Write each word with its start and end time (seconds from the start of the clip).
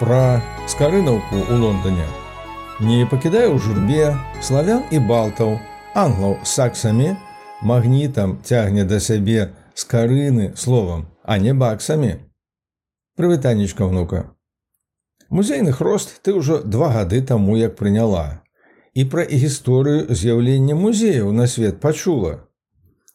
пра 0.00 0.40
скарынаўку 0.64 1.36
ў 1.44 1.60
Лондоне. 1.60 2.08
Не 2.80 3.04
пакідае 3.04 3.52
ў 3.52 3.60
журбе 3.60 4.16
славян 4.40 4.80
і 4.88 4.98
балтаў, 5.04 5.60
англаў 5.92 6.40
з 6.40 6.48
саксамі, 6.48 7.12
магнітам 7.60 8.40
цягне 8.40 8.88
да 8.88 8.96
сябе 8.96 9.52
скарыны 9.76 10.56
словам, 10.56 11.04
а 11.22 11.36
не 11.36 11.52
баксамі. 11.52 12.16
Прывітанечка 13.20 13.84
внука. 13.84 14.32
Музейны 15.28 15.76
хрост 15.76 16.16
ты 16.24 16.32
ўжо 16.32 16.64
два 16.64 16.88
гады 16.96 17.20
таму 17.20 17.60
як 17.60 17.76
прыняла. 17.76 18.40
І 18.96 19.04
пра 19.04 19.28
гісторыю 19.28 20.08
з'яўлення 20.08 20.74
музеяў 20.74 21.30
на 21.30 21.46
свет 21.46 21.78
пачула. 21.84 22.48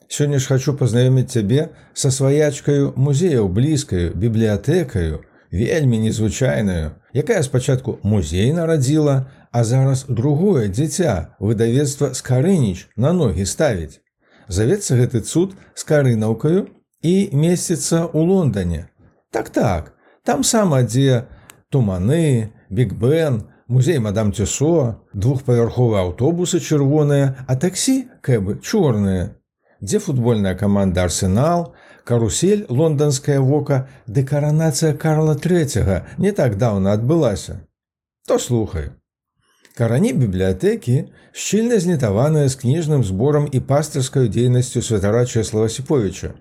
Сёння 0.07 0.37
ж 0.37 0.53
хачу 0.53 0.77
пазнаёміць 0.77 1.33
цябе 1.33 1.73
са 1.97 2.13
сваячкаю 2.13 2.93
музеяў 2.95 3.49
блізкаю 3.49 4.13
бібліятэкаю, 4.13 5.25
вельмі 5.55 5.97
незвычайную, 6.03 6.99
якая 7.15 7.43
спачатку 7.43 7.99
музей 8.03 8.51
нарадзіла, 8.53 9.31
а 9.51 9.63
зараз 9.63 10.05
другое 10.09 10.67
дзіця 10.67 11.39
выдавецтва 11.39 12.11
скарыніч 12.11 12.91
на 12.99 13.13
ногі 13.15 13.47
ставіць. 13.47 14.03
Завецца 14.51 14.99
гэты 14.99 15.23
цуд 15.23 15.55
з 15.73 15.81
карынаўкаю 15.87 16.67
і 17.01 17.15
месціцца 17.31 18.03
ў 18.11 18.19
Лондоне. 18.19 18.91
Так 19.31 19.49
так, 19.49 19.95
там 20.27 20.43
сама 20.43 20.83
дзе 20.83 21.23
туманы, 21.71 22.51
бігбен, 22.69 23.47
музей 23.67 23.99
мадам 23.99 24.33
Цюсо, 24.33 25.01
двухпавярховыя 25.13 26.03
аўтобусы 26.03 26.59
чырвоныя, 26.59 27.47
а 27.47 27.55
таксі 27.55 28.11
кэбы 28.21 28.59
чорныя. 28.59 29.39
Дзе 29.81 29.99
футбольная 29.99 30.55
каманда 30.55 31.03
арсенал, 31.03 31.75
карусель 32.05 32.65
лондонскае 32.69 33.39
вока 33.39 33.87
ды 34.07 34.23
каранацыя 34.23 34.93
Карла 34.93 35.35
III 35.35 36.05
не 36.17 36.31
так 36.31 36.57
даўна 36.57 36.93
адбылася. 36.93 37.59
То 38.27 38.39
слухаю. 38.39 38.93
Карані 39.75 40.13
бібліятэкі 40.13 40.93
шчыльна 41.35 41.81
знітаваныя 41.83 42.47
з 42.47 42.55
кніжным 42.61 43.03
зборам 43.03 43.49
і 43.51 43.59
пастырскай 43.59 44.29
дзейнасцю 44.29 44.81
святара 44.81 45.25
Чеслава 45.25 45.67
Сіповіча, 45.67 46.31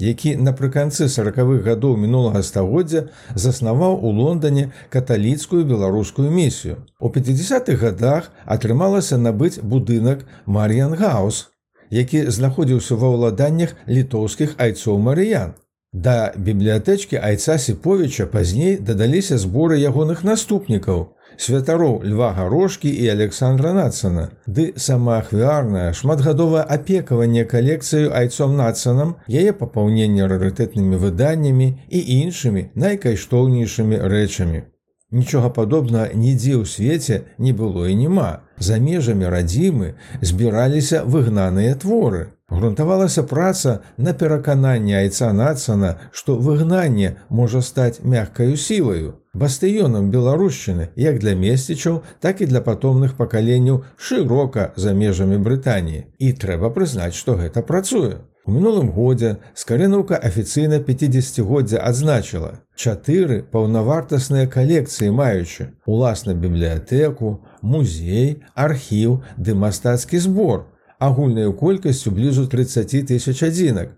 які 0.00 0.34
напрыканцы 0.40 1.06
сороквых 1.12 1.62
гадоў 1.68 1.94
мінулага 2.00 2.42
стагоддзя 2.42 3.04
заснаваў 3.36 4.00
у 4.02 4.10
Лондоне 4.16 4.72
каталіцкую 4.88 5.64
беларускую 5.70 6.30
місію. 6.30 6.82
У 6.98 7.12
50-х 7.14 7.78
годах 7.84 8.32
атрымалася 8.44 9.20
набыць 9.20 9.62
будынак 9.62 10.26
Мар'янгаус, 10.46 11.46
які 11.90 12.30
знаходзіўся 12.30 12.94
ва 12.96 13.10
ўладаннях 13.14 13.74
літоўскіх 13.86 14.54
айцоў 14.58 14.98
Марыян. 14.98 15.58
Да 15.92 16.32
бібліятэчкі 16.36 17.18
айца 17.18 17.58
Сіповіча 17.58 18.26
пазней 18.30 18.76
дадаліся 18.78 19.38
зборы 19.42 19.78
ягоных 19.82 20.22
наступнікаў, 20.22 21.18
святароў 21.36 22.02
льва 22.06 22.30
гарошкі 22.36 22.90
і 22.90 23.08
Александра 23.10 23.72
Нацана, 23.74 24.30
ды 24.46 24.70
самаахвярнае 24.76 25.90
шматгадовае 25.92 26.62
апекаванне 26.62 27.44
калекцыю 27.44 28.14
айцом 28.14 28.56
Нацанам, 28.56 29.16
яе 29.26 29.52
папаўненне 29.52 30.30
рарытэтнымі 30.30 30.96
выданнямі 31.04 31.68
і 31.88 31.98
іншымі 32.22 32.70
найкайштоўнейшымі 32.74 33.98
рэчамі. 34.14 34.62
Нічога 35.10 35.50
падобнага 35.50 36.14
нідзе 36.14 36.54
ў 36.54 36.64
свеце 36.70 37.22
не 37.38 37.52
было 37.52 37.86
і 37.90 37.94
няма. 37.98 38.46
За 38.62 38.78
межамі 38.78 39.26
радзімы 39.26 39.94
збіраліся 40.22 41.02
выгнаныя 41.02 41.74
творы. 41.74 42.30
Грунтавалася 42.50 43.22
праца 43.22 43.80
на 43.96 44.12
перакананне 44.12 44.94
айца 44.98 45.32
нацана, 45.32 45.96
што 46.12 46.36
выгнанне 46.38 47.16
можа 47.28 47.62
стаць 47.62 48.02
мяккаю 48.02 48.56
сілаю. 48.56 49.14
Бастыёнам 49.34 50.10
беларушчыны 50.14 50.90
як 50.96 51.18
для 51.18 51.34
месцічаў, 51.34 52.02
так 52.18 52.40
і 52.42 52.46
для 52.46 52.60
патомных 52.60 53.14
пакаленняў 53.18 53.84
шырока 53.96 54.72
за 54.76 54.94
межамі 54.94 55.38
Брытаніі. 55.38 56.06
І 56.18 56.32
трэба 56.34 56.70
прызнаць, 56.74 57.14
што 57.14 57.38
гэта 57.38 57.62
працуе. 57.62 58.18
У 58.46 58.52
мінулым 58.52 58.88
годзе 58.96 59.36
скарынаўка 59.54 60.16
афіцыйна 60.16 60.80
50годдзя 60.86 61.80
адзначыла 61.84 62.52
чатыры 62.74 63.42
паўнавартасныя 63.52 64.48
калекцыі 64.54 65.10
маючы 65.12 65.66
уласна 65.84 66.32
бібліятэку, 66.32 67.32
музей, 67.60 68.40
архіў 68.54 69.20
ды 69.36 69.54
мастацкі 69.54 70.18
збор, 70.24 70.64
агульнаю 70.98 71.52
колькасцю 71.52 72.12
блізу 72.16 72.46
30 72.46 73.04
тысяч 73.12 73.36
адзінак. 73.44 73.92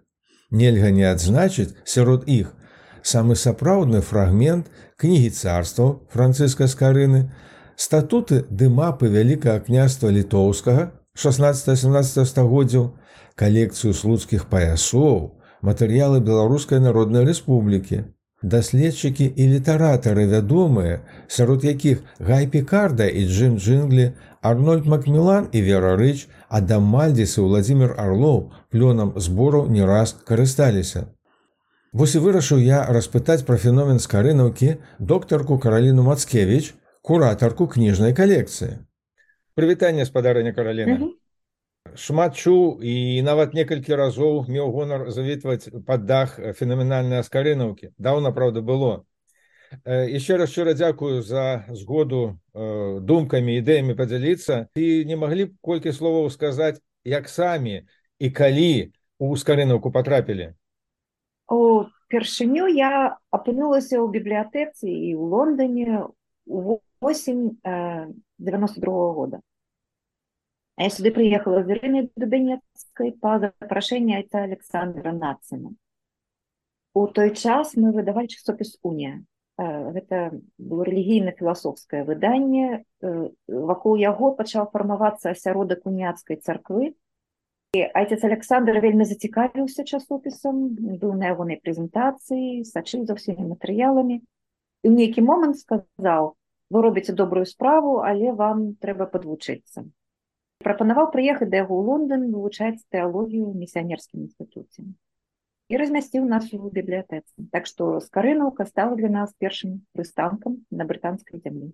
Нельга 0.51 0.91
не 0.91 1.07
адзначыць 1.07 1.75
сярод 1.85 2.27
іх 2.27 2.51
самы 3.03 3.37
сапраўдны 3.37 4.01
фрагмент 4.03 4.67
кнігі 4.99 5.31
царства 5.31 6.01
францыска 6.11 6.67
скарыны, 6.67 7.31
статуты 7.77 8.43
ды 8.51 8.69
мапы 8.69 9.07
вялікага 9.07 9.63
княства 9.71 10.11
літоўскага 10.11 10.91
16-17 11.17 12.25
стагоддзяў, 12.25 12.89
калекцыю 13.37 13.93
слуцкіх 13.93 14.49
паясоў, 14.49 15.37
матэрыялы 15.63 16.21
беларускай 16.21 16.81
народнай 16.81 17.25
рэспублікі. 17.29 18.05
Даследчыкі 18.43 19.29
і 19.37 19.45
літаратары 19.55 20.27
вядомыя, 20.27 21.01
сярод 21.29 21.65
якіх 21.65 22.03
Гай 22.19 22.47
Пікарда 22.47 23.07
і 23.07 23.27
Джим 23.29 23.59
Джинглі, 23.59 24.13
Арнольд 24.43 24.87
Макмілан 24.87 25.47
і 25.53 25.63
Вера 25.63 25.97
Рыч, 25.97 26.27
Адам 26.49 26.83
Мальдзіс 26.83 27.39
і 27.39 27.41
Владзімир 27.47 27.95
Арлоў 27.99 28.51
плёнам 28.73 29.15
збору 29.17 29.69
не 29.69 29.87
раз 29.87 30.17
карысталіся. 30.27 31.07
Вось 31.93 32.17
і 32.17 32.25
вырашыў 32.25 32.59
я 32.59 32.83
распытаць 32.89 33.45
пра 33.47 33.57
феномен 33.63 34.01
скарынаўкі 34.01 34.77
доктарку 34.99 35.59
Караліну 35.59 36.03
Мацкевіч, 36.03 36.75
куратарку 37.03 37.69
кніжнай 37.69 38.15
калекцыі. 38.15 38.83
Прывітанне 39.55 40.07
спадарня 40.07 40.53
Караліна. 40.53 40.97
Mm 40.97 41.03
-hmm 41.03 41.13
шмат 41.95 42.37
чуў 42.39 42.81
і 42.81 43.23
нават 43.27 43.55
некалькі 43.55 43.97
разоў 44.01 44.47
меў 44.49 44.71
гонар 44.73 45.11
завітваць 45.11 45.69
пад 45.87 46.07
дах 46.07 46.39
фенаменальнай 46.59 47.21
аскарынаўкі. 47.21 47.91
Даўна 47.99 48.33
праўда 48.33 48.63
было. 48.63 49.05
Яшчэ 49.85 50.37
раз 50.37 50.53
шчыра 50.53 50.73
дзякую 50.79 51.23
за 51.23 51.65
згоду 51.69 52.39
думкамі 52.55 53.59
ідэямі 53.61 53.99
падзяліцца. 53.99 54.69
І 54.77 55.05
не 55.05 55.17
маглі 55.17 55.51
б 55.51 55.53
колькі 55.61 55.93
словаў 55.93 56.31
сказаць 56.31 56.81
як 57.05 57.29
самі 57.29 57.85
і 58.19 58.31
калі 58.31 58.93
у 59.19 59.37
скарынаўку 59.37 59.93
потрапілі 59.93 60.53
упершыню 61.53 62.69
я 62.69 63.17
апынулася 63.33 63.97
ў 63.97 64.07
бібліятэцы 64.13 64.85
і 64.85 65.11
ў 65.17 65.23
лондоне 65.33 66.13
восень 66.46 67.60
92 68.38 68.94
-го 68.94 69.14
года 69.14 69.42
А 70.78 70.84
я 70.84 70.90
сюды 70.92 71.12
приехала 71.12 71.62
в 71.62 71.68
Верыны 71.68 72.12
Дубенецкой 72.16 73.12
по 73.14 73.40
запрашэнню 73.40 74.20
это 74.20 74.44
Александра 74.44 75.12
Нацина. 75.12 75.74
У 76.94 77.08
той 77.08 77.34
час 77.34 77.76
мы 77.76 77.92
выдавалі 77.92 78.28
часопіс 78.28 78.78
Уня. 78.84 79.26
Гэта 79.58 80.38
было 80.62 80.86
рэлігійна-філасофскае 80.86 82.06
выданне. 82.06 82.86
Вакол 83.50 83.98
яго 83.98 84.38
пачаў 84.38 84.70
фармавацца 84.70 85.34
асяродак 85.34 85.90
уняцкай 85.90 86.38
царквы. 86.38 86.94
І 87.74 87.82
айцец 87.98 88.22
Александр 88.24 88.78
вельмі 88.78 89.10
зацікавіўся 89.10 89.82
часопісам, 89.82 90.78
быў 90.78 91.18
на 91.18 91.34
ягонай 91.34 91.58
прэзентацыі, 91.58 92.62
сачыў 92.70 93.10
за 93.10 93.18
ўсімі 93.18 93.50
матэрыяламі. 93.50 94.22
І 94.83 94.91
ў 94.91 94.95
нейкі 94.99 95.25
момант 95.25 95.59
сказаў: 95.63 96.35
вы 96.71 96.79
робіце 96.83 97.15
добрую 97.15 97.47
справу, 97.47 97.99
але 98.03 98.37
вам 98.37 98.75
трэба 98.83 99.11
падвучыцца 99.11 99.87
прапанаваў 100.63 101.11
прыехаць 101.13 101.51
да 101.53 101.63
яго 101.63 101.75
ў 101.79 101.83
Лондон 101.91 102.29
вывучаць 102.33 102.87
тэалогію 102.95 103.51
ў 103.51 103.55
місіянерскім 103.63 104.27
інстытуце 104.27 104.87
і 105.73 105.79
размясціў 105.81 106.27
нас 106.29 106.51
у 106.53 106.69
бібліятэцы. 106.69 107.49
Так 107.53 107.69
што 107.71 107.97
скарынаўка 108.05 108.67
стала 108.69 108.97
для 108.99 109.09
нас 109.09 109.33
першым 109.41 109.81
прыстанкам 109.97 110.61
на 110.71 110.85
брытанскай 110.85 111.41
зямлі. 111.41 111.73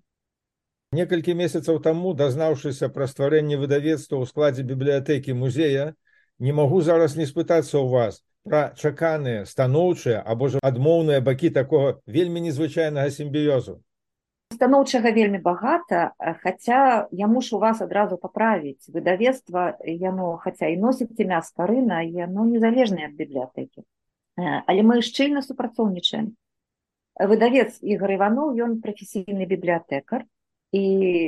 Некалькі 0.95 1.35
месяцаў 1.35 1.81
таму 1.83 2.13
дазнаўшыся 2.17 2.89
пра 2.95 3.09
стварэнне 3.11 3.59
выдавецтва 3.59 4.23
ў 4.23 4.25
складзе 4.31 4.63
бібліятэкі 4.63 5.35
музея 5.41 5.93
не 6.39 6.55
магу 6.55 6.79
зараз 6.81 7.19
не 7.19 7.27
спытацца 7.29 7.75
ў 7.77 7.91
вас 7.91 8.23
пра 8.49 8.61
чаканыя 8.75 9.45
станоўчыя 9.45 10.21
або 10.33 10.49
ж 10.53 10.61
адмоўныя 10.69 11.21
бакі 11.21 11.53
такога 11.57 11.93
вельмі 12.17 12.41
незвычайнага 12.47 13.13
сімбіёзу. 13.17 13.77
Станоўчага 14.55 15.11
вельмі 15.15 15.39
багата 15.45 16.01
хаця 16.43 17.07
я 17.19 17.27
мушу 17.33 17.59
вас 17.63 17.81
адразу 17.85 18.17
паправіць. 18.17 18.89
Выдавецтва 18.95 19.65
яно 19.85 20.29
хаця 20.45 20.71
і 20.73 20.79
носіць 20.81 21.13
імя 21.25 21.41
скарына 21.45 22.01
яно 22.01 22.45
незалежнае 22.49 23.05
ад 23.09 23.13
бібліятэкі. 23.19 23.85
Але 24.41 24.81
мы 24.89 25.01
шчыльна 25.05 25.45
супрацоўнічаем. 25.45 26.33
Выдавец 27.19 27.77
ігор 27.93 28.15
иванов 28.17 28.57
ён 28.57 28.79
прафесійны 28.81 29.45
бібліятэкар 29.45 30.25
і 30.73 30.83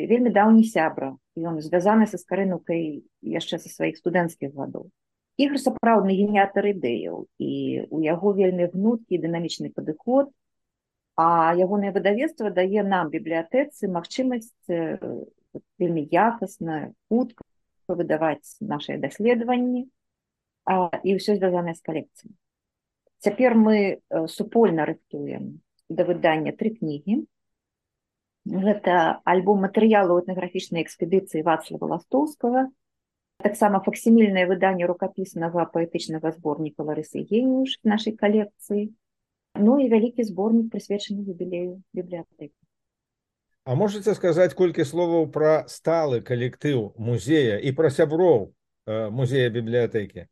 вельмі 0.09 0.33
даўні 0.33 0.65
сябра. 0.65 1.13
Ён 1.37 1.61
звязаны 1.61 2.09
са 2.09 2.17
скарынукай 2.17 3.05
яшчэ 3.21 3.61
са 3.61 3.69
сваіх 3.69 4.01
студэнцкіх 4.01 4.57
гадоў 4.57 4.89
ігр 5.37 5.57
сапраўдны 5.59 6.15
генеатар 6.17 6.71
ідэяў. 6.73 7.27
І 7.39 7.51
у 7.89 8.01
яго 8.03 8.33
вельмі 8.35 8.67
гнуткі 8.73 9.21
дынамічны 9.21 9.71
падыход 9.75 10.31
а 11.15 11.53
ягонае 11.53 11.91
выдавецтва 11.91 12.51
дае 12.55 12.83
нам 12.87 13.11
бібліятэцы 13.13 13.89
магчымасць 13.91 14.51
вельмі 14.67 16.03
якасна 16.09 16.93
хутка 17.11 17.43
выдаваць 17.87 18.57
нашыя 18.61 18.97
даследаванні 18.97 19.83
і 20.71 21.09
ўсё 21.17 21.35
звязанае 21.35 21.75
з 21.75 21.83
калекцыяй. 21.83 22.33
Цяпер 23.21 23.53
мы 23.53 24.01
супольна 24.31 24.87
рыхтуем 24.87 25.59
да 25.89 26.07
выдання 26.07 26.55
тры 26.55 26.71
кнігі. 26.79 27.27
Гэта 28.47 29.21
альбом 29.27 29.67
матэрыялу 29.67 30.17
этнаграфічнай 30.17 30.81
экспедыцыі 30.87 31.43
вацлава 31.45 31.97
ластоўскага 31.97 32.71
таксама 33.43 33.81
факсімільнае 33.85 34.47
выданне 34.49 34.87
рукапіснага 34.89 35.67
паэтычнага 35.75 36.33
зборніка 36.37 36.87
ларысы 36.87 37.23
геніюш 37.27 37.77
нашай 37.83 38.15
калекцыі 38.17 38.89
ну 39.59 39.77
і 39.83 39.87
вялікі 39.91 40.25
зборнік 40.25 40.71
прысвечаны 40.73 41.27
юбілею 41.27 41.81
бібліятэкі 41.93 42.55
А 43.63 43.75
можете 43.77 44.15
сказаць 44.17 44.53
колькі 44.57 44.85
словаў 44.89 45.27
пра 45.33 45.65
сталы 45.69 46.21
калектыў 46.25 46.93
музея 46.97 47.59
і 47.61 47.73
пра 47.77 47.93
сяброў 47.93 48.53
музея 48.87 49.49
бібліятэкі 49.53 50.25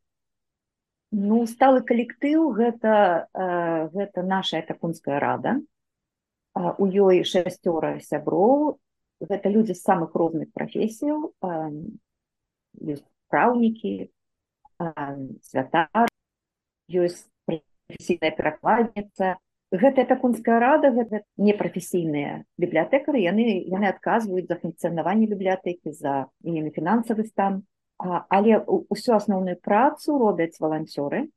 Ну 1.11 1.45
сталы 1.49 1.81
калектыў 1.81 2.51
гэта 2.53 3.25
гэта 3.93 4.21
наша 4.21 4.61
такунская 4.61 5.19
рада. 5.19 5.57
У 6.53 6.85
ёй 6.85 7.23
шасцёра 7.25 7.97
сяброў. 8.05 8.77
Гэта 9.19 9.49
людзі 9.49 9.73
з 9.73 9.81
самых 9.81 10.13
розных 10.13 10.53
прафесіяў 10.53 11.33
праўнікі 13.29 14.09
святар 15.43 16.07
ёсць 16.89 17.27
прафесійная 17.45 18.31
перакладніца. 18.37 19.37
Гэтая 19.69 20.05
пякунская 20.09 20.57
рада 20.57 20.89
гэта 20.89 21.21
непрафесійныя 21.37 22.45
бібліятэкары. 22.57 23.21
Яны 23.21 23.45
яны 23.69 23.89
адказваюць 23.89 24.47
за 24.49 24.57
функцыянаванне 24.57 25.29
бібліятэкі 25.29 25.93
за 25.93 26.25
імі 26.41 26.73
фінансавы 26.73 27.25
стан. 27.29 27.61
Але 27.99 28.63
ўсю 28.65 29.13
асноўную 29.19 29.59
працу 29.61 30.17
робяць 30.17 30.57
валанцёры. 30.57 31.29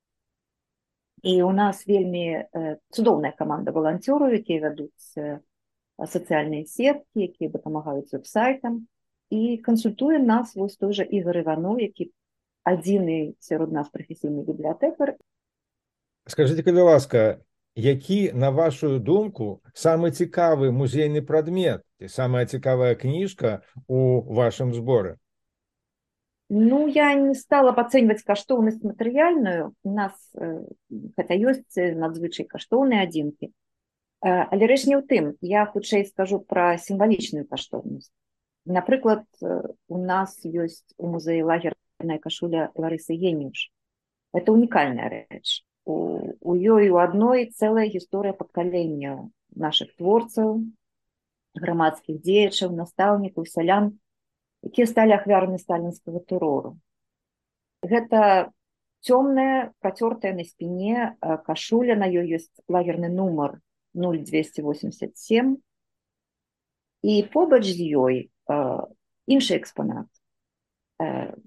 І 1.22 1.42
у 1.42 1.52
нас 1.52 1.84
вельмі 1.86 2.46
цудоўная 2.90 3.34
каманда 3.36 3.74
валанцёраў 3.74 4.32
якія 4.38 4.70
вядуць 4.70 5.12
сацыяльныя 5.98 6.66
сеткі 6.66 7.28
якія 7.28 7.52
дапамагаюць 7.52 8.10
веб-сайтам 8.10 8.86
і 9.32 9.56
кансультуе 9.64 10.18
нас 10.18 10.52
вось 10.56 10.76
той 10.76 10.92
жа 10.92 11.04
ігор 11.08 11.40
иванов 11.40 11.80
які 11.80 12.12
адзіны 12.68 13.32
сярод 13.40 13.72
нас 13.72 13.88
прафесійны 13.88 14.44
бібліятэкар 14.44 15.16
скажите 16.28 16.62
калі 16.66 16.84
ласка 16.92 17.40
які 17.74 18.36
на 18.36 18.52
вашу 18.52 19.00
думку 19.00 19.64
самы 19.72 20.12
цікавы 20.12 20.68
музейны 20.68 21.24
прадмет 21.24 21.80
і 21.98 22.12
самая 22.12 22.44
цікавая 22.44 22.92
кніжка 22.94 23.64
у 23.88 24.20
вашым 24.20 24.76
зборы 24.76 25.16
Ну 26.52 26.86
я 26.92 27.14
не 27.16 27.32
стала 27.32 27.72
ацэньваць 27.72 28.20
каштоўнасць 28.28 28.84
матэрыяльную 28.84 29.72
у 29.72 29.92
нас 29.96 30.12
хаця 31.16 31.34
ёсць 31.40 31.80
надзвычай 32.04 32.44
каштоўныя 32.44 33.08
адзінкі 33.08 33.48
але 34.20 34.68
рэч 34.68 34.84
не 34.92 35.00
ў 35.00 35.08
тым 35.08 35.32
я 35.40 35.64
хутчэй 35.64 36.04
скажу 36.04 36.44
пра 36.44 36.76
сімвалічную 36.76 37.48
каштоўнасць 37.48 38.12
напрыклад 38.64 39.24
у 39.40 39.98
нас 39.98 40.38
ёсць 40.44 40.86
у 40.98 41.10
музеі 41.14 41.42
лагерная 41.42 42.18
кашуля 42.22 42.70
ларысы 42.74 43.16
геніюш 43.16 43.70
это 44.32 44.52
унікальная 44.52 45.08
рэч 45.08 45.64
у, 45.84 45.96
у 46.40 46.54
ёй 46.54 46.90
у 46.90 46.98
адной 47.02 47.50
цэлая 47.50 47.88
гісторыя 47.90 48.32
пакалення 48.32 49.28
наших 49.54 49.96
творцаў 49.96 50.62
грамадскіх 51.58 52.22
дзеячаў 52.22 52.72
настаўнікаў 52.78 53.46
сялян 53.46 53.92
якія 54.62 54.86
сталі 54.86 55.18
ахвярамі 55.18 55.58
сталінскага 55.58 56.22
тэрору. 56.22 56.78
Гэта 57.82 58.54
цёмная 59.02 59.74
працёртая 59.82 60.32
на 60.38 60.46
спіне 60.46 61.18
кашуля. 61.46 61.98
На 61.98 62.06
ёй 62.06 62.38
ёсць 62.38 62.54
лагерны 62.70 63.10
нумар 63.10 63.58
0287 63.98 65.58
і 67.02 67.14
побач 67.34 67.66
з 67.66 67.82
ёй 67.98 68.31
іншы 69.26 69.56
экспанат 69.56 70.08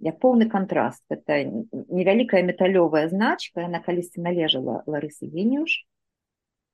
як 0.03 0.17
поўны 0.19 0.49
кантраст 0.51 1.03
это 1.09 1.43
невялікая 1.45 2.43
металёвая 2.43 3.07
значка 3.09 3.67
яна 3.67 3.79
калісьці 3.85 4.23
належала 4.25 4.81
ларысы 4.85 5.29
геніюш 5.29 5.85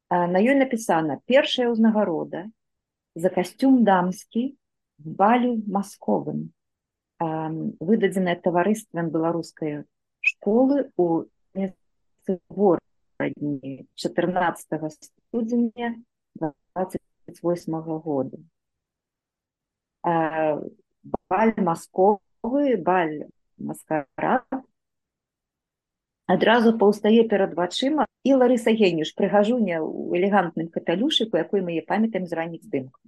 на 0.10 0.40
ёй 0.40 0.56
напісана 0.60 1.20
першая 1.26 1.70
ўзнагарода 1.72 2.48
за 3.16 3.30
касцюм 3.30 3.84
дамскі 3.84 4.56
балю 4.98 5.58
масковым 5.68 6.50
выдадзеная 7.20 8.38
таварыствам 8.42 9.14
беларускай 9.14 9.84
школы 10.22 10.90
у 10.98 11.26
горадні 12.50 13.88
14 13.96 14.92
студзеня 14.92 15.96
28 16.36 17.82
года 17.82 18.38
баль 20.04 21.54
масковы 21.58 22.78
баль 22.78 23.28
маскарад. 23.58 24.46
Адразу 26.28 26.78
паўстае 26.78 27.28
перад 27.28 27.54
вачыма. 27.56 28.06
І 28.24 28.38
ларыса 28.38 28.72
генюш 28.72 29.14
прыгажуня 29.18 29.82
ў 29.82 30.18
элегантным 30.22 30.70
каталюшыку 30.70 31.38
якой 31.38 31.66
мы 31.66 31.82
е 31.82 31.84
памятаем 31.86 32.30
з 32.30 32.38
ранніх 32.38 32.62
здымкаў. 32.62 33.02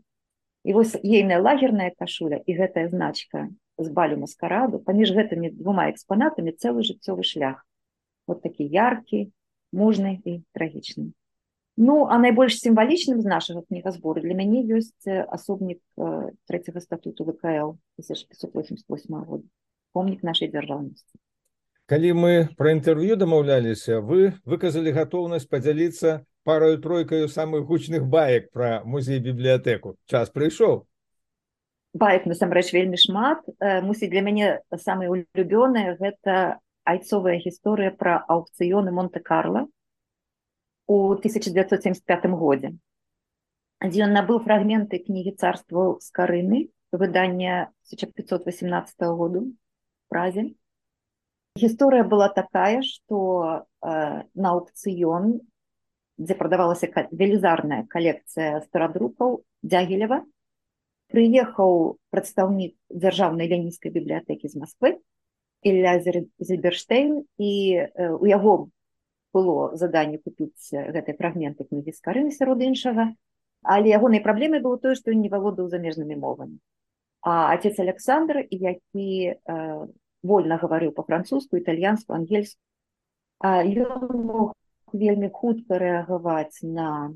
І 0.65 0.73
вось 0.73 0.97
ейная 0.97 1.39
лагерная 1.39 1.93
кашуля 1.93 2.41
і 2.45 2.51
гэтая 2.57 2.89
значка 2.89 3.47
з 3.77 3.87
балю 3.93 4.17
маскараду. 4.25 4.81
Паміж 4.81 5.13
гэтымі 5.13 5.53
двума 5.53 5.89
экспанатамі 5.93 6.57
цэлы 6.57 6.83
жыццёвы 6.83 7.23
шлях. 7.23 7.61
Вот 8.27 8.41
такі 8.41 8.65
яркі 8.65 9.29
мужны 9.71 10.19
і 10.25 10.41
трагічны 10.57 11.13
ну 11.77 12.05
а 12.05 12.17
найбольш 12.21 12.59
сімвалічным 12.59 13.21
з 13.21 13.25
нашага 13.25 13.63
кнігазбору 13.67 14.21
для 14.21 14.37
мяне 14.37 14.61
ёсць 14.77 15.07
асобнік 15.07 15.81
трэцяга 16.47 16.79
статуту 16.79 17.25
вКл 17.25 17.75
1588 17.97 19.23
года 19.25 19.45
помнік 19.93 20.23
нашай 20.23 20.53
дзяржаўнасці 20.53 21.17
калі 21.89 22.13
мы 22.13 22.33
пра 22.57 22.77
інтэрв'ю 22.77 23.17
дамаўляліся 23.17 23.99
вы 23.99 24.33
выказалі 24.45 24.93
гатоўнасць 24.93 25.49
падзяліцца 25.49 26.23
парою 26.43 26.77
тройкаю 26.77 27.27
самых 27.27 27.65
гучных 27.65 28.05
баек 28.05 28.51
пра 28.53 28.81
музей 28.85 29.19
бібліятэку 29.19 29.97
час 30.05 30.29
прыйшоў 30.29 30.83
баек 31.93 32.25
насамрэч 32.25 32.73
вельмі 32.73 32.97
шмат. 32.97 33.45
Мусіць 33.61 34.09
для 34.09 34.25
мяне 34.25 34.59
самыя 34.73 35.13
улюбёныя 35.13 35.93
гэта 36.01 36.57
айцовая 36.83 37.37
гісторыя 37.39 37.93
пра 37.93 38.25
аўкцыёны 38.27 38.91
монте-карла 38.91 39.67
у 40.87 41.13
1975 41.15 42.25
годзе 42.37 42.73
дзе 43.83 44.05
ён 44.07 44.15
набыў 44.15 44.39
фрагменты 44.43 44.99
кнігі 45.03 45.35
царства 45.35 45.99
з 45.99 46.07
карыны 46.15 46.67
выдання 46.91 47.73
1518 47.91 49.01
году 49.17 49.51
празе. 50.07 50.53
Гісторыя 51.59 52.03
была 52.03 52.29
такая 52.29 52.81
што 52.81 53.17
э, 53.81 54.23
на 54.33 54.47
аўкцыён 54.55 55.41
дзе 56.17 56.33
прадавалася 56.37 56.89
велізарная 57.11 57.83
калекцыя 57.89 58.61
старадрукаў 58.67 59.41
дзягілева 59.65 60.23
прыехаў 61.13 61.97
прадстаўнік 62.13 62.73
дзяржаўнай 62.89 63.49
ленінскай 63.49 63.91
бібліятэкі 63.93 64.49
з 64.49 64.61
Масквы 64.61 64.97
Ілля 65.63 65.99
Зельберштейн 66.01 67.23
і 67.37 67.51
у 68.19 68.25
яго 68.29 68.69
было 69.33 69.75
заданне 69.75 70.19
купіць 70.21 70.71
гэтай 70.71 71.17
фрагменты 71.17 71.65
кнігі 71.69 71.91
з 71.91 71.99
карыны 72.07 72.31
сярод 72.31 72.61
іншага 72.61 73.09
але 73.63 73.89
ягонай 73.95 74.21
праблемай 74.21 74.61
было 74.61 74.77
тое 74.77 74.95
што 74.99 75.13
не 75.13 75.31
валодаў 75.33 75.69
замежнымі 75.73 76.19
мовамі 76.19 76.57
а 77.21 77.53
отец 77.53 77.79
Александр 77.79 78.43
які 78.49 79.35
э, 79.35 79.87
вольна 80.23 80.57
гаварыў 80.61 80.91
па-французску 80.91 81.57
італьянску 81.57 82.13
ангельску 82.13 82.59
мог 83.43 84.53
вельмі 84.93 85.29
хутка 85.33 85.79
рэагаваць 85.79 86.63
на 86.63 87.13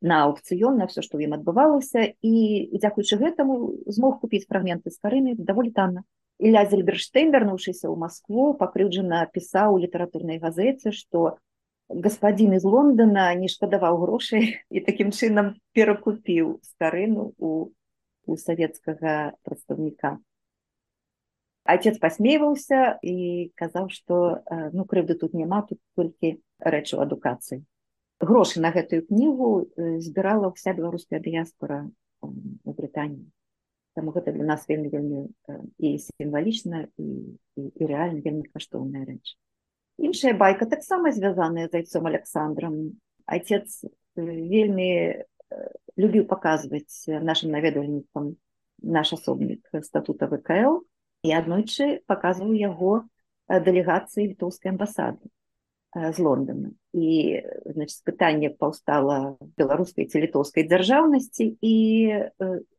на 0.00 0.16
аукцыён 0.26 0.76
на 0.76 0.86
все 0.90 1.02
што 1.06 1.20
ім 1.22 1.34
адбывалася 1.38 2.02
і 2.20 2.34
дзякуючы 2.74 3.18
гэтаму 3.22 3.58
змог 3.86 4.18
купіць 4.20 4.46
фрагменты 4.46 4.90
з 4.90 4.98
карыны 4.98 5.34
даволі 5.38 5.70
танна 5.70 6.02
Ілля 6.38 6.62
зельберштейн 6.70 7.34
вярнуўшыся 7.34 7.90
ў 7.90 7.94
Маскву 7.98 8.54
пакрыўджана 8.58 9.26
пісаў 9.34 9.74
у 9.74 9.80
літаратурнай 9.82 10.38
газеце 10.38 10.94
што 10.94 11.38
гаспадзін 11.88 12.54
з 12.60 12.66
Лондона 12.68 13.32
не 13.34 13.48
шкадаваў 13.50 13.98
грошай 14.04 14.54
і 14.70 14.82
такім 14.88 15.10
чынам 15.10 15.56
перакупіў 15.74 16.58
старыну 16.62 17.32
у 17.38 17.72
у 18.28 18.36
савецкага 18.36 19.32
прадстаўніка 19.42 20.18
отец 21.74 21.96
пасмейваўся 22.02 23.00
і 23.02 23.16
казаў 23.60 23.88
што 23.94 24.44
ну 24.76 24.84
крыўды 24.90 25.16
тут 25.22 25.34
няма 25.34 25.64
тут 25.70 25.80
толькі 25.96 26.36
рэч 26.74 26.92
у 26.94 27.00
адукацыі 27.04 27.64
грошы 28.20 28.60
на 28.60 28.70
гэтую 28.76 29.00
кнігу 29.08 29.50
збірала 30.06 30.52
вся 30.54 30.76
беларуская 30.76 31.24
дыяспора 31.24 31.80
у 32.20 32.72
Брытаніі 32.78 33.26
Таму 33.98 34.14
гэта 34.14 34.30
для 34.30 34.46
нас 34.46 34.62
вельмі 34.70 34.92
вельмі 34.94 35.26
і 35.82 35.88
сімвалічна 35.98 36.86
і, 37.02 37.08
і, 37.58 37.62
і 37.66 37.82
рэальна 37.90 38.22
вельмі 38.22 38.46
каштоўная 38.46 39.02
рэч. 39.02 39.34
Іншая 39.98 40.38
байка 40.38 40.70
таксама 40.70 41.10
звязаная 41.10 41.66
з 41.66 41.82
айцом 41.82 42.06
Александром. 42.06 42.94
Отец 43.26 43.82
вельмі 44.14 45.18
любіў 45.98 46.28
паказваць 46.30 47.10
нашим 47.10 47.50
наведвальнікам 47.50 48.36
наш 48.86 49.12
асобнік 49.18 49.66
статута 49.82 50.30
ВКЛ 50.30 50.86
і 51.26 51.34
аднойчы 51.34 52.06
паказваў 52.06 52.54
яго 52.54 53.02
дэлегацыі 53.50 54.30
літоўскай 54.30 54.70
амбасады 54.70 55.26
з 55.94 56.18
Лондона. 56.18 56.70
І 56.92 57.40
значит 57.64 58.04
пытанне 58.04 58.50
паўстала 58.50 59.36
беларускай 59.56 60.04
ці 60.04 60.20
літоўскай 60.20 60.68
дзяржаўнасці 60.68 61.56
і 61.60 61.76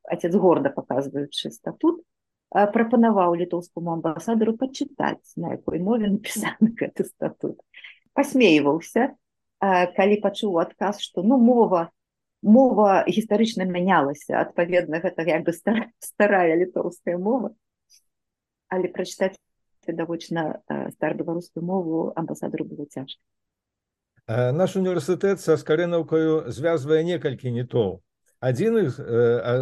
отец 0.03 0.33
горда 0.35 0.69
паказваючы 0.69 1.49
статут 1.49 2.05
прапанаваў 2.49 3.37
літоўскому 3.37 3.93
амбасадару 3.97 4.57
пачытаць 4.57 5.37
на 5.37 5.53
якой 5.57 5.79
мове 5.79 6.09
напісаны 6.09 6.73
гэты 6.73 7.05
статут. 7.11 7.61
Посмейваўся 8.13 9.15
калі 9.59 10.21
пачуў 10.21 10.61
адказ 10.61 11.01
что 11.01 11.21
ну 11.21 11.37
мова 11.37 11.89
мова 12.41 13.03
гістарычна 13.09 13.65
мянялася 13.65 14.39
адпаведна 14.41 15.01
гэта 15.03 15.25
як 15.27 15.43
бы 15.45 15.53
стар, 15.53 15.89
старая 15.99 16.55
літоўская 16.55 17.17
мова. 17.17 17.53
Але 18.69 18.87
прачытаць 18.87 19.37
відавочна 19.89 20.61
старбеларускую 20.95 21.65
мову 21.65 22.13
амбасадару 22.15 22.65
было 22.69 22.85
цяжка 22.85 23.19
наш 24.53 24.77
універсітэт 24.77 25.41
са 25.41 25.57
скарынаўкаю 25.57 26.53
звязвае 26.53 27.03
некалькі 27.03 27.51
нітоў 27.51 27.99
адзін 28.39 28.87
з, 28.87 28.95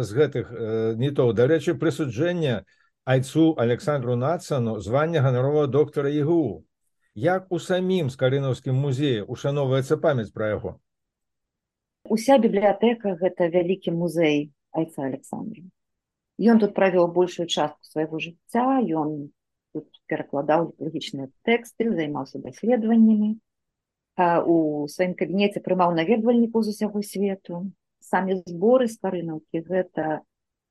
з 0.04 0.10
гэтых 0.14 0.52
нітоў 1.00 1.32
дарэчы 1.34 1.74
прысуджэння 1.74 2.62
айцу 3.08 3.54
александру 3.56 4.16
нацану 4.16 4.78
звання 4.80 5.20
ганарового 5.24 5.66
доктара 5.66 6.10
ігу 6.10 6.64
як 7.14 7.48
у 7.50 7.58
самім 7.58 8.10
скарынаўскім 8.14 8.76
музеі 8.76 9.24
ушаноўваецца 9.34 9.96
памяць 9.96 10.30
пра 10.34 10.52
яго? 10.54 10.76
Уся 12.04 12.38
бібліятэка 12.38 13.16
гэта 13.22 13.48
вялікі 13.50 13.96
музей 13.96 14.52
айца 14.70 15.02
александра. 15.08 15.64
Ён 16.38 16.62
тут 16.62 16.76
правёў 16.76 17.10
большую 17.10 17.48
частку 17.48 17.82
свайго 17.82 18.22
жыцця 18.22 18.78
ён 19.02 19.32
тут 19.82 20.00
перакладаў 20.10 20.70
літургічныя 20.70 21.28
тэксты 21.46 21.90
займаўся 21.92 22.40
даследаваннямі 22.42 23.36
у 24.18 24.86
сваім 24.90 25.14
кабінеце 25.14 25.62
прымаў 25.62 25.94
наведвальнікаў 25.94 26.66
з 26.66 26.74
усяго 26.74 27.02
свету. 27.06 27.70
Самі 28.02 28.40
зборы 28.42 28.88
з 28.90 28.98
карынаўкі 28.98 29.62
гэта 29.68 30.22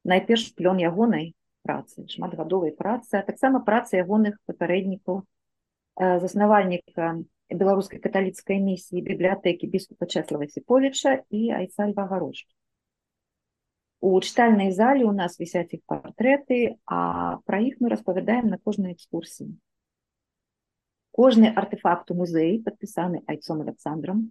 найперш 0.04 0.52
плён 0.58 0.84
ягонай 0.84 1.34
працы 1.68 2.08
шматгадовай 2.12 2.72
працы 2.72 3.20
а 3.20 3.24
таксама 3.28 3.64
працы 3.64 4.00
ягоных 4.00 4.40
папярэднікаў 4.48 5.24
заснавальніка 6.24 7.24
беларускай 7.52 8.00
каталіцкай 8.04 8.60
місіі 8.64 9.04
бібліятэкі 9.04 9.68
біскупа 9.72 10.08
чэслава 10.08 10.48
сіповіча 10.52 11.24
і 11.30 11.52
айцальва 11.60 12.08
гарошкі 12.12 12.57
У 14.00 14.20
чытальнай 14.22 14.72
зале 14.72 15.06
у 15.06 15.12
нас 15.12 15.40
вісяць 15.40 15.74
іх 15.74 15.82
партрэты, 15.90 16.78
а 16.86 17.42
пра 17.50 17.62
іх 17.66 17.82
мы 17.82 17.90
распавядаем 17.90 18.48
на 18.54 18.58
кожнай 18.62 18.94
экскурсіі. 18.94 19.58
Кожны 21.18 21.50
артефакт 21.50 22.12
у 22.14 22.18
музеі 22.20 22.62
падпісаны 22.62 23.26
айцом 23.26 23.66
Александром. 23.66 24.30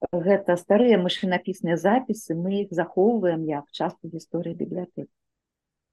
Гэта 0.00 0.56
старыя 0.56 0.96
машынапісныя 0.96 1.76
запісы, 1.76 2.32
мы 2.32 2.64
іх 2.64 2.72
захоўваем 2.72 3.44
як 3.44 3.68
частку 3.68 4.08
гісторыі 4.08 4.56
бібліятэкі. 4.56 5.12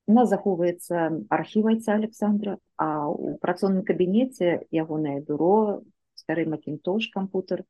У 0.07 0.13
нас 0.15 0.31
захоўваецца 0.31 1.27
архівайца 1.27 1.91
Александра, 1.99 2.55
а 2.79 3.11
ў 3.11 3.35
працоўным 3.43 3.83
кабінеце 3.83 4.63
ягонае 4.71 5.19
бюро, 5.27 5.83
стары 6.15 6.47
макінтош 6.47 7.11
кампутер, 7.11 7.67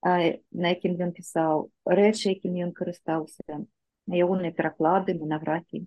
на 0.00 0.72
якім 0.72 0.96
ён 0.96 1.12
пісаў 1.12 1.68
рэчы, 1.84 2.32
якімі 2.32 2.70
ён 2.70 2.72
карыстаўся, 2.72 3.68
ягоныя 4.10 4.52
пераклады 4.54 5.14
монаграфіі 5.18 5.86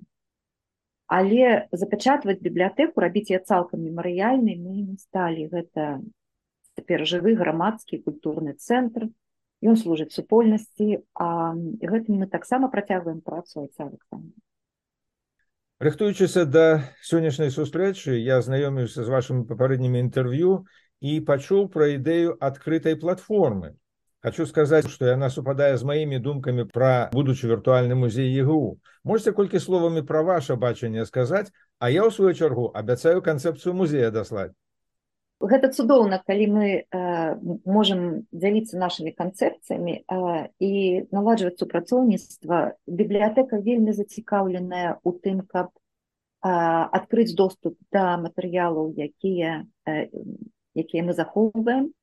але 1.09 1.67
запячатваць 1.71 2.41
бібліятэку 2.45 3.01
рабіць 3.01 3.31
я 3.33 3.39
цалкам 3.39 3.81
мемарыяльнай 3.81 4.59
мы 4.59 4.83
не 4.83 4.97
сталі 5.01 5.47
гэта 5.53 6.03
цяпер 6.77 7.05
жывы 7.09 7.33
грамадскі 7.39 8.03
культурны 8.05 8.53
цэнтр 8.53 9.09
ён 9.65 9.79
служыць 9.79 10.13
супольнасці 10.13 11.01
а 11.15 11.55
гэтым 11.55 12.21
мы 12.23 12.27
таксама 12.27 12.69
працягваем 12.69 13.21
працу 13.25 13.65
Александр 13.65 13.97
рыхтуючыся 15.79 16.45
да 16.45 16.83
сённяшняй 17.01 17.49
сустрэчы 17.55 18.19
я 18.19 18.39
знаёміўся 18.45 19.03
з 19.03 19.09
вашымі 19.09 19.47
папярэднімі 19.49 19.99
інтэрв'ю 20.05 20.53
і 20.99 21.19
пачуў 21.27 21.67
пра 21.73 21.95
ідэю 21.95 22.37
адкрытай 22.37 22.99
платформы 22.99 23.73
Хочу 24.19 24.45
сказаць, 24.45 24.87
што 24.91 25.07
яна 25.07 25.29
супадае 25.31 25.75
з 25.79 25.85
маімі 25.87 26.17
думкамі 26.19 26.65
пра 26.67 27.07
будучы 27.13 27.47
віртуальны 27.47 27.95
музей 27.95 28.27
ЕГУ. 28.35 28.75
Можце 29.07 29.31
колькі 29.31 29.61
словамі 29.63 30.03
пра 30.03 30.23
ваше 30.27 30.57
бачанне 30.59 31.05
сказаць, 31.07 31.47
а 31.79 31.87
я 31.87 32.03
ў 32.03 32.11
сваю 32.11 32.35
чаргу 32.35 32.67
абяцаю 32.75 33.23
канцэпцыю 33.23 33.71
музея 33.71 34.11
даслаць. 34.11 34.51
Гэта 35.39 35.71
цудоўна, 35.71 36.19
калі 36.27 36.45
мы 36.51 36.67
э, 36.67 36.83
можам 37.63 38.27
дзяліцца 38.35 38.75
нашымі 38.75 39.15
канцэпцыямі 39.15 39.93
э, 40.03 40.51
і 40.59 40.71
наладжваць 41.15 41.55
супрацоўніцтва. 41.55 42.75
бібліятэка 42.91 43.55
вельмі 43.63 43.95
зацікаўленая 43.95 44.99
ў 44.99 45.09
тым, 45.23 45.47
каб 45.47 45.71
э, 45.71 45.71
адкрыць 46.43 47.39
доступ 47.39 47.79
да 47.87 48.19
матэрыялаў, 48.19 48.91
якія, 48.99 49.63
э, 49.87 50.11
якія 50.75 51.07
мы 51.07 51.15
захоўваем, 51.15 51.95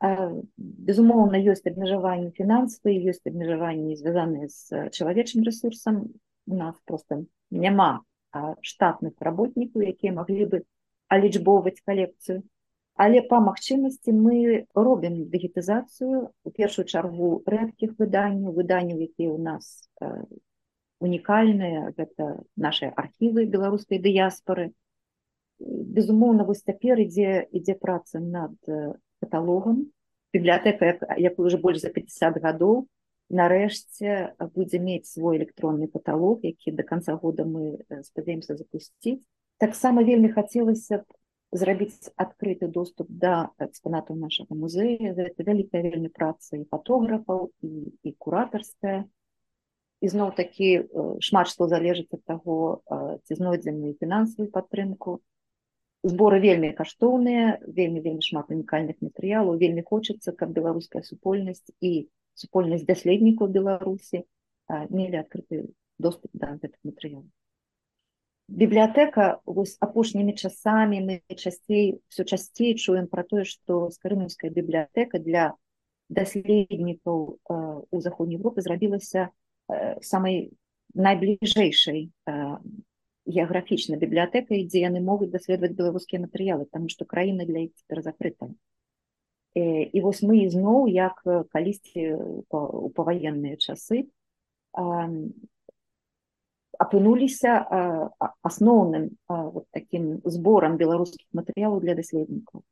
безумоўна 0.00 1.38
ёсць 1.42 1.66
абмежаванні 1.66 2.30
фінансавыя 2.38 3.10
ёсць 3.10 3.26
абмежаванні 3.26 3.96
звязаныя 3.98 4.46
з 4.46 4.90
чалавечым 4.94 5.42
ресурсам 5.42 6.06
у 6.46 6.54
нас 6.54 6.76
просто 6.84 7.24
няма 7.50 8.04
штатных 8.62 9.18
работнікаў 9.18 9.82
якія 9.82 10.12
маглі 10.14 10.46
бы 10.52 10.62
алічбоўваць 11.08 11.82
калекцыю. 11.82 12.44
Але 12.98 13.22
па 13.30 13.38
магчымасці 13.42 14.14
мы 14.14 14.66
робім 14.74 15.26
дыгітызацыю 15.32 16.30
у 16.44 16.50
першую 16.50 16.86
чаргу 16.86 17.42
рэдкіх 17.46 17.94
выданняў 17.98 18.54
выданняў 18.54 19.02
якія 19.02 19.30
у 19.30 19.38
нас 19.38 19.88
унікальныя. 20.98 21.94
Гэта 21.98 22.42
наши 22.56 22.90
архівы 22.90 23.46
беларускай 23.46 23.98
дыяспоры. 24.02 24.74
Безумоўна 25.58 26.46
вось 26.46 26.62
цяпер 26.62 26.98
ідзе 27.02 27.46
ідзе 27.50 27.74
праца 27.74 28.18
над 28.22 28.54
каталогам. 29.20 29.86
Бібліятэка 30.32 31.16
якую 31.16 31.46
уже 31.48 31.58
больш 31.58 31.80
за 31.80 31.90
50 31.90 32.42
гадоў 32.42 32.86
нарэшце 33.28 34.34
будзе 34.54 34.80
мець 34.80 35.08
свой 35.12 35.36
электронны 35.36 35.88
каталог 35.88 36.44
які 36.44 36.72
до 36.72 36.82
конца 36.82 37.16
года 37.16 37.44
мы 37.44 37.84
спадзяемся 38.02 38.56
запусціць 38.56 39.20
таксама 39.58 40.02
вельмі 40.02 40.32
хацелася 40.32 41.04
б 41.04 41.04
зрабіць 41.52 42.12
адкрыты 42.16 42.68
доступ 42.68 43.08
да 43.08 43.52
экспанатаў 43.60 44.16
нашага 44.16 44.56
музея 44.56 45.12
гэта 45.12 45.44
вялікая 45.44 45.84
вельмі 45.84 46.08
праца 46.08 46.56
і 46.56 46.64
фотографаў 46.72 47.52
і, 47.60 47.92
і 48.02 48.12
куратарская 48.16 49.04
ізноў 50.00 50.32
такі 50.32 50.88
шмат 51.20 51.52
што 51.52 51.68
залежыць 51.68 52.12
ад 52.16 52.24
таго 52.24 52.80
ці 53.28 53.32
знойдзем 53.36 53.84
фінансавую 54.00 54.48
падтрымку 54.56 55.20
зборы 56.02 56.38
вельмі 56.40 56.70
каштоўныя 56.78 57.58
вельмі 57.66 58.00
вельмі 58.04 58.22
шмат 58.22 58.52
унікальных 58.54 59.00
матэрыялаў. 59.02 59.58
Вельмі 59.58 59.82
хочацца 59.82 60.32
каб 60.32 60.54
беларуская 60.54 61.02
супольнасць 61.02 61.66
і 61.80 62.08
супольнасць 62.38 62.86
даследнікаў 62.86 63.50
беларусі 63.50 64.22
мелі 64.68 65.24
адкрыты 65.24 65.74
доступ 65.98 66.30
да 66.32 66.54
гэтых 66.54 66.78
матэрыялаў. 66.86 67.26
Бібліятэка 68.48 69.40
вось 69.44 69.76
апошнімі 69.84 70.32
часамі 70.32 71.00
мы 71.04 71.14
часцей 71.36 72.00
все 72.08 72.24
часцей 72.24 72.78
чуем 72.78 73.08
про 73.08 73.24
тое 73.24 73.44
што 73.44 73.90
скарынаўская 73.92 74.48
бібліятэка 74.48 75.20
для 75.20 75.52
даследнікаў 76.08 77.36
у 77.44 78.00
заходняй 78.00 78.40
Европы 78.40 78.64
зрабілася 78.64 79.28
самай 80.00 80.48
найбліжэйшай 80.94 82.08
геаграфічна 83.28 83.98
бібліятэка 84.00 84.56
дзе 84.56 84.82
яны 84.86 85.00
могуць 85.04 85.30
даследаваць 85.34 85.76
беларускія 85.76 86.22
матэрыялы 86.24 86.66
там 86.72 86.88
што 86.92 87.04
краіна 87.04 87.44
для 87.48 87.68
іх 87.68 87.76
цяпер 87.80 88.02
закрыта 88.06 88.48
і 89.58 90.00
вось 90.04 90.22
мы 90.22 90.40
ізноў 90.46 90.88
як 90.92 91.20
калісьці 91.52 92.08
у 92.48 92.90
паваенныя 92.96 93.60
часы 93.60 94.08
апынуліся 96.78 97.52
асноўным 98.42 99.10
вот 99.28 99.66
таким 99.70 100.10
зборам 100.24 100.80
беларускіх 100.80 101.26
матэрыялаў 101.32 101.80
для 101.84 101.94
даследнікаў 101.98 102.64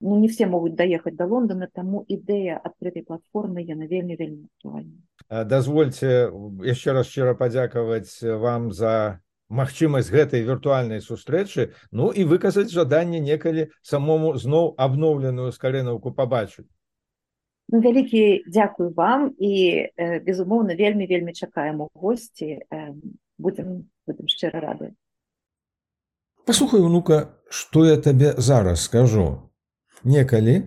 ну, 0.00 0.20
не 0.20 0.28
все 0.28 0.46
могуць 0.46 0.74
даехаць 0.74 1.16
да 1.16 1.26
Лондона, 1.26 1.68
таму 1.72 2.04
ідэя 2.08 2.60
адкрытай 2.60 3.02
платформы 3.02 3.64
яна 3.64 3.86
вельмі 3.86 4.16
вельмі 4.16 4.48
актуальна. 4.52 5.00
дазвольце 5.30 6.28
яшчэ 6.60 6.92
раз 6.92 7.08
шчыра 7.08 7.34
падзякаваць 7.34 8.20
вам 8.20 8.72
за 8.72 9.23
магчымасць 9.54 10.10
гэтай 10.10 10.42
віртуальнай 10.42 11.00
сустрэчы 11.00 11.70
ну 11.90 12.10
і 12.10 12.26
выказаць 12.26 12.70
жаданне 12.74 13.20
некалі 13.22 13.70
самому 13.82 14.34
зноў 14.36 14.74
абноўленую 14.76 15.52
скарынаўку 15.54 16.12
пабачыць. 16.12 16.68
Ну, 17.72 17.80
вялікі 17.80 18.44
дзякую 18.44 18.92
вам 18.92 19.32
і 19.38 19.52
э, 19.88 20.20
безумоўна 20.20 20.76
вельмі 20.76 21.06
вельмі 21.06 21.32
чакаем 21.32 21.80
у 21.80 21.88
госці. 21.94 22.60
Э, 22.68 22.92
будзем 23.38 23.88
будем 24.06 24.28
шчыра 24.28 24.60
рады. 24.60 24.92
Паслухай 26.44 26.80
унука 26.80 27.40
што 27.48 27.86
я 27.86 27.96
табе 27.96 28.34
зараз 28.36 28.84
скажу. 28.84 29.50
Некалі 30.04 30.62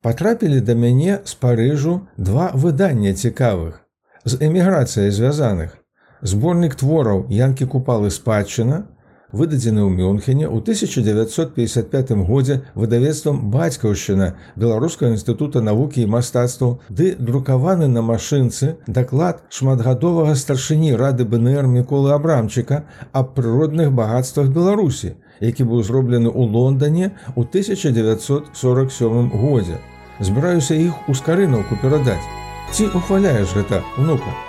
патрапілі 0.00 0.60
да 0.60 0.74
мяне 0.74 1.20
з 1.24 1.34
парыжу 1.34 2.08
два 2.16 2.50
выдання 2.54 3.12
цікавых 3.12 3.84
з 4.24 4.38
эміграцыяй 4.40 5.10
звязаных 5.10 5.77
зборнік 6.22 6.74
твораў 6.74 7.26
янкі 7.30 7.66
купалы 7.66 8.10
спадчына 8.10 8.84
выдадзены 9.30 9.84
ў 9.84 9.90
мюнхене 9.92 10.48
ў 10.48 10.64
1955 10.64 12.12
годзе 12.24 12.62
выдавецтвам 12.74 13.52
бацькаўшчына 13.52 14.32
беларускага 14.56 15.12
інстытута 15.12 15.60
навукі 15.60 16.02
і 16.02 16.10
мастацтваў 16.16 16.78
ды 16.88 17.12
друкаваны 17.18 17.88
на 17.92 18.00
машынцы 18.00 18.76
даклад 18.86 19.44
шматгадовага 19.52 20.34
старшыні 20.34 20.96
рады 20.96 21.28
бнр 21.28 21.68
міколы 21.68 22.16
абрамчыка 22.16 22.84
аб 23.12 23.36
прыродных 23.36 23.92
багатствах 23.92 24.48
беларусі 24.48 25.14
які 25.40 25.68
быў 25.70 25.84
зроблены 25.86 26.32
ў 26.32 26.50
лондоне 26.50 27.12
ў 27.36 27.46
1947 27.46 29.30
годзе. 29.30 29.78
Збіраюся 30.18 30.74
іх 30.74 31.08
у 31.08 31.14
скарынаўку 31.14 31.78
перадаць. 31.82 32.26
Ці 32.74 32.90
ухваляеш 32.98 33.54
гэта 33.54 33.84
унука 33.96 34.47